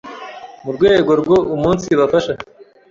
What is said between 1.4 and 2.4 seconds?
umunsibafasha